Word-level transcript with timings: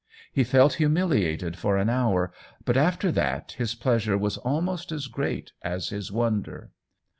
He 0.33 0.43
felt 0.43 0.73
humiliated 0.81 1.55
for 1.59 1.77
an 1.77 1.87
hour, 1.87 2.33
but 2.65 2.75
after 2.75 3.11
that 3.11 3.51
his 3.59 3.75
pleasure 3.75 4.17
was 4.17 4.37
almost 4.37 4.91
as 4.91 5.05
great 5.05 5.51
as 5.61 5.89
his 5.89 6.11
wonder. 6.11 6.71